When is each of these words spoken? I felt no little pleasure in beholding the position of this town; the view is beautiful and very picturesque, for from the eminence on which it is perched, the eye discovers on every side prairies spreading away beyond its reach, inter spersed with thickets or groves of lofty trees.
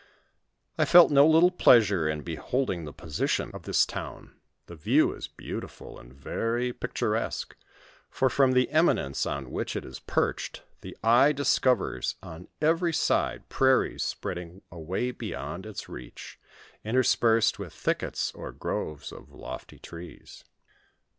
I 0.79 0.85
felt 0.85 1.11
no 1.11 1.27
little 1.27 1.51
pleasure 1.51 2.09
in 2.09 2.23
beholding 2.23 2.85
the 2.85 2.91
position 2.91 3.51
of 3.53 3.65
this 3.65 3.85
town; 3.85 4.33
the 4.65 4.75
view 4.75 5.13
is 5.13 5.27
beautiful 5.27 5.99
and 5.99 6.11
very 6.11 6.73
picturesque, 6.73 7.55
for 8.09 8.27
from 8.27 8.53
the 8.53 8.71
eminence 8.71 9.27
on 9.27 9.51
which 9.51 9.75
it 9.75 9.85
is 9.85 9.99
perched, 9.99 10.63
the 10.81 10.97
eye 11.03 11.33
discovers 11.33 12.15
on 12.23 12.47
every 12.63 12.93
side 12.93 13.47
prairies 13.47 14.01
spreading 14.03 14.63
away 14.71 15.11
beyond 15.11 15.67
its 15.67 15.87
reach, 15.87 16.39
inter 16.83 17.03
spersed 17.03 17.59
with 17.59 17.71
thickets 17.71 18.31
or 18.33 18.51
groves 18.51 19.11
of 19.11 19.29
lofty 19.31 19.77
trees. 19.77 20.43